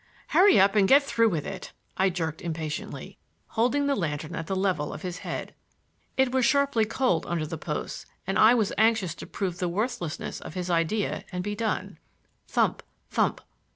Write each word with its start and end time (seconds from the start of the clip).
"Hurry 0.29 0.59
up 0.59 0.73
and 0.75 0.87
get 0.87 1.03
through 1.03 1.29
with 1.29 1.45
it," 1.45 1.73
I 1.95 2.09
jerked 2.09 2.41
impatiently, 2.41 3.19
holding 3.49 3.85
the 3.85 3.93
lantern 3.93 4.33
at 4.35 4.47
the 4.47 4.55
level 4.55 4.91
of 4.93 5.03
his 5.03 5.19
head. 5.19 5.53
It 6.17 6.31
was 6.31 6.43
sharply 6.43 6.85
cold 6.85 7.23
under 7.27 7.45
the 7.45 7.59
posts 7.59 8.07
and 8.25 8.39
I 8.39 8.55
was 8.55 8.73
anxious 8.79 9.13
to 9.13 9.27
prove 9.27 9.59
the 9.59 9.69
worthlessness 9.69 10.41
of 10.41 10.55
his 10.55 10.71
idea 10.71 11.23
and 11.31 11.43
be 11.43 11.53
done. 11.53 11.99
Thump! 12.47 12.81
thump! 13.11 13.41